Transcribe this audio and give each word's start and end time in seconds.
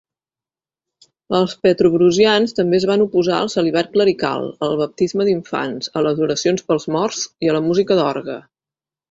Els 1.39 1.51
petrobrusians 1.67 2.57
també 2.59 2.79
es 2.81 2.87
van 2.91 3.03
oposar 3.05 3.35
al 3.41 3.51
celibat 3.57 3.91
clerical, 3.97 4.49
al 4.69 4.75
baptisme 4.81 5.29
d'infants, 5.29 5.93
a 6.01 6.05
les 6.09 6.25
oracions 6.29 6.67
pels 6.73 6.91
morts 6.99 7.23
i 7.49 7.53
a 7.53 7.57
la 7.59 7.63
música 7.69 8.01
d'orgue. 8.03 8.41